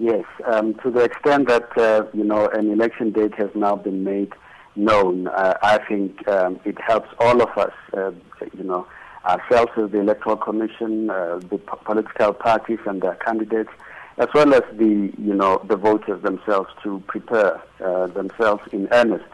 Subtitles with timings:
[0.00, 4.04] Yes, um, to the extent that uh, you know an election date has now been
[4.04, 4.32] made
[4.76, 8.12] known, uh, I think um, it helps all of us, uh,
[8.56, 8.86] you know,
[9.24, 13.70] ourselves as the Electoral Commission, uh, the po- political parties and their candidates,
[14.18, 19.28] as well as the you know the voters themselves to prepare uh, themselves in earnest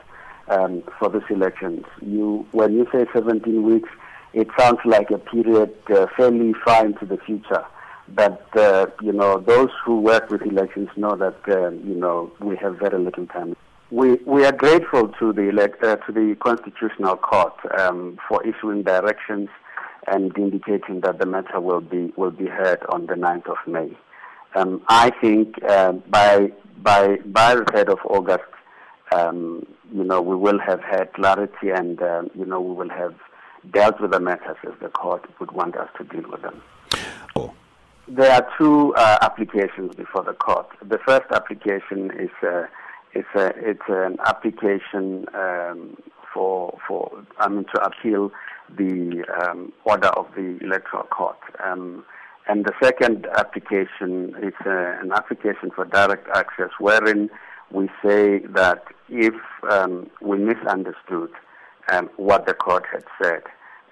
[0.49, 1.85] um, for these elections.
[2.01, 3.91] You, when you say 17 weeks,
[4.33, 7.67] it sounds like a period uh, fairly far into the future.
[8.09, 12.57] But uh, you know, those who work with elections know that uh, you know we
[12.57, 13.57] have very little time.
[13.91, 18.83] We we are grateful to the elect, uh, to the Constitutional Court um, for issuing
[18.83, 19.49] directions
[20.07, 23.97] and indicating that the matter will be will be heard on the 9th of May.
[24.55, 28.45] Um, I think uh, by by by the 3rd of August,
[29.13, 33.15] um, you know, we will have had clarity and uh, you know we will have
[33.73, 36.63] dealt with the matters as the court would want us to deal with them.
[37.37, 37.55] Oh.
[38.07, 40.67] There are two uh, applications before the court.
[40.87, 42.67] The first application is uh,
[43.15, 45.97] it's a it's an application um,
[46.33, 48.31] for for I mean to appeal
[48.77, 51.39] the um, order of the electoral court.
[51.65, 52.05] Um,
[52.47, 57.31] and the second application is uh, an application for direct access, wherein
[57.71, 59.35] we say that if
[59.71, 61.31] um, we misunderstood
[61.91, 63.45] um, what the court had said,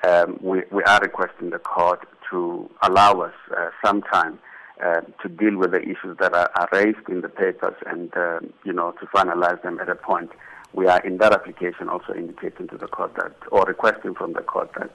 [0.09, 4.39] um, we, we are requesting the court to allow us uh, some time
[4.83, 8.41] uh, to deal with the issues that are, are raised in the papers and, uh,
[8.65, 10.31] you know, to finalize them at a point.
[10.73, 14.41] We are in that application also indicating to the court that, or requesting from the
[14.41, 14.91] court that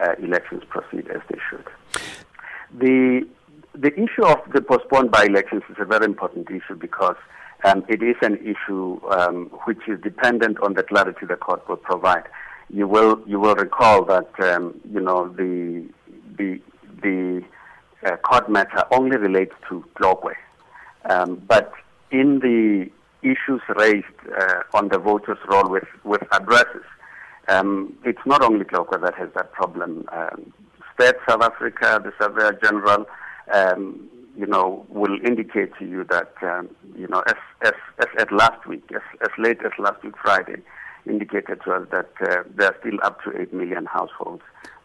[0.00, 1.66] uh, elections proceed as they should.
[2.78, 3.26] The,
[3.74, 7.16] the issue of the postponed by-elections is a very important issue because
[7.64, 11.76] um, it is an issue um, which is dependent on the clarity the court will
[11.76, 12.24] provide.
[12.74, 15.86] You will you will recall that um, you know the
[16.36, 16.60] the
[17.02, 17.44] the
[18.04, 20.34] uh, court matter only relates to Tlokwe,
[21.08, 21.72] um, but
[22.10, 22.90] in the
[23.22, 26.86] issues raised uh, on the voters' roll with with addresses,
[27.46, 30.04] um, it's not only Tlokwe that has that problem.
[30.12, 30.52] Um,
[30.94, 33.06] State South Africa, the Surveyor General,
[33.52, 38.32] um, you know, will indicate to you that, um, you know, as, as, as at
[38.32, 40.62] last week, as, as late as last week Friday,
[41.06, 44.42] indicated to us that uh, there are still up to 8 million households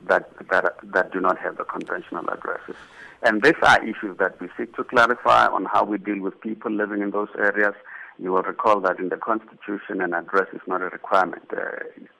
[0.07, 2.75] that, that, that do not have the conventional addresses.
[3.21, 6.71] And these are issues that we seek to clarify on how we deal with people
[6.71, 7.73] living in those areas.
[8.17, 11.43] You will recall that in the Constitution, an address is not a requirement.
[11.51, 11.59] Uh,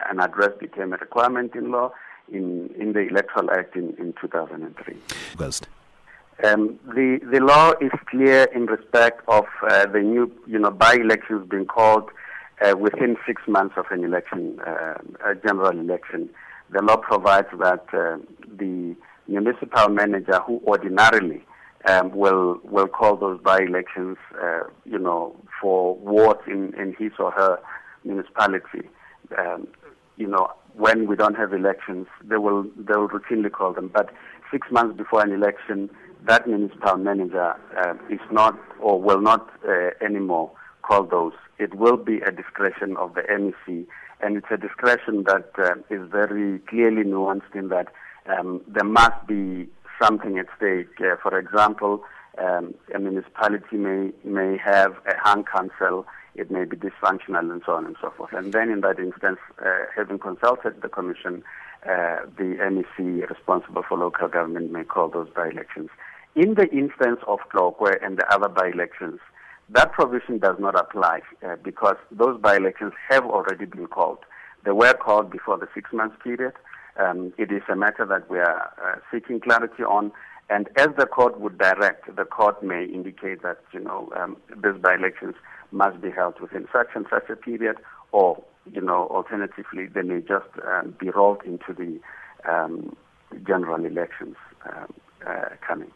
[0.10, 1.92] an address became a requirement in law
[2.32, 4.98] in, in the Electoral Act in, in 2003.
[5.36, 5.68] August.
[6.42, 11.50] Um, the the law is clear in respect of uh, the new you know by-elections
[11.50, 12.10] being called
[12.66, 16.30] uh, within six months of an election, uh, a general election.
[16.72, 18.18] The law provides that uh,
[18.58, 18.96] the
[19.28, 21.44] municipal manager, who ordinarily
[21.88, 27.32] um, will will call those by-elections, uh, you know, for wards in, in his or
[27.32, 27.60] her
[28.04, 28.90] municipality,
[29.38, 29.68] um,
[30.18, 33.90] you know, when we don't have elections, they will they will routinely call them.
[33.94, 34.10] But
[34.52, 35.90] six months before an election,
[36.26, 40.52] that municipal manager uh, is not or will not uh, anymore
[40.90, 41.34] call those.
[41.60, 43.86] It will be a discretion of the MEC,
[44.22, 47.88] and it's a discretion that uh, is very clearly nuanced in that
[48.26, 49.70] um, there must be
[50.02, 51.00] something at stake.
[51.00, 52.04] Uh, for example,
[52.38, 56.06] um, a municipality may may have a hung council,
[56.36, 58.34] it may be dysfunctional, and so on and so forth.
[58.34, 61.44] And then, in that instance, uh, having consulted the commission,
[61.84, 65.90] uh, the MEC responsible for local government may call those by-elections.
[66.36, 69.20] In the instance of Tlokwe and the other by-elections,
[69.72, 74.20] that provision does not apply uh, because those by-elections have already been called.
[74.66, 76.54] They were called before the six-month period.
[76.98, 80.12] Um, it is a matter that we are uh, seeking clarity on.
[80.50, 84.82] And as the court would direct, the court may indicate that, you know, um, these
[84.82, 85.36] by-elections
[85.72, 87.78] must be held within such and such a period,
[88.12, 92.00] or, you know, alternatively, they may just um, be rolled into the
[92.52, 92.96] um,
[93.46, 94.92] general elections um,
[95.28, 95.92] uh, coming.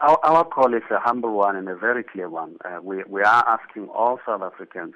[0.00, 2.56] Our, our call is a humble one and a very clear one.
[2.64, 4.94] Uh, we, we are asking all South Africans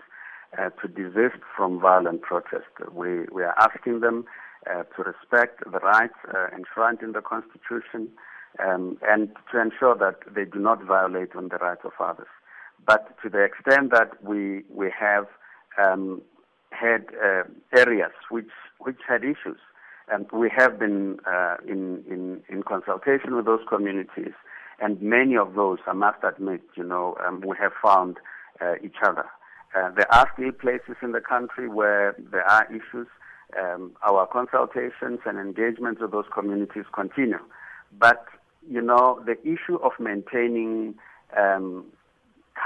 [0.59, 2.69] uh, to desist from violent protest.
[2.93, 4.27] We, we are asking them
[4.71, 8.09] uh, to respect the rights uh, enshrined in the Constitution
[8.63, 12.29] um, and to ensure that they do not violate on the rights of others.
[12.87, 15.29] But to the extent that we, we have
[15.83, 16.21] um,
[16.73, 17.45] had uh,
[17.75, 18.51] areas which,
[18.81, 19.59] which had issues,
[20.13, 24.35] and we have been uh, in, in, in consultation with those communities,
[24.81, 28.19] and many of those, I must admit, you know, um, we have found
[28.61, 29.27] uh, each other.
[29.77, 33.07] Uh, there are still places in the country where there are issues.
[33.61, 37.39] Um, our consultations and engagements with those communities continue.
[37.99, 38.25] But,
[38.69, 40.95] you know, the issue of maintaining
[41.37, 41.87] um,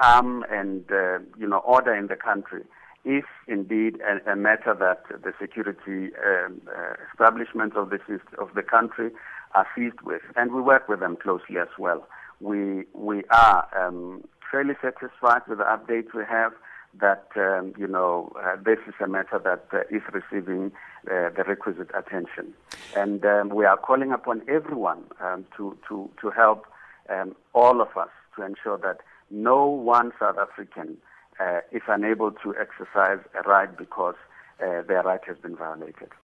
[0.00, 2.62] calm and uh, you know order in the country
[3.05, 7.99] is indeed a, a matter that the security um, uh, of the
[8.38, 9.11] of the country
[9.54, 12.06] are seized with, and we work with them closely as well.
[12.40, 16.52] We we are um, fairly satisfied with the updates we have
[17.00, 20.72] that um, you know uh, this is a matter that uh, is receiving
[21.10, 22.54] uh, the requisite attention,
[22.96, 26.66] and um, we are calling upon everyone um, to to to help
[27.08, 28.98] um, all of us to ensure that
[29.30, 30.96] no one South African
[31.40, 34.14] uh, is unable to exercise a right because
[34.60, 36.10] uh, their right has been violated.